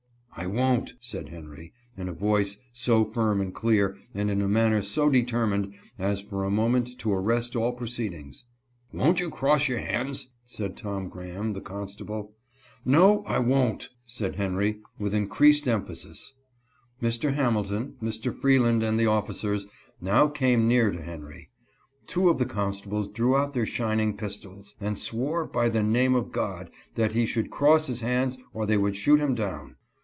[0.33, 4.81] "I won't," said Henry, in a voice so firm and clear, and in a manner
[4.81, 8.45] so determined, as for a moment to arrest all proceedings.
[8.91, 12.33] "Won't you cross your hands?" said Tom Graham, the 208 henry's resistance.
[12.33, 12.33] constable.
[12.85, 16.33] "No, I won't" said Henry, with increasing emphasis.
[17.03, 17.35] Mr.
[17.35, 18.33] Hamilton, Mr.
[18.33, 19.67] Freeland, and the officers
[19.99, 21.49] now came near to Henry.
[22.07, 26.31] Two of the constables drew out their shining pistols, and swore, by the name of
[26.31, 29.75] God, that he should cross his hands or they would shoot him down.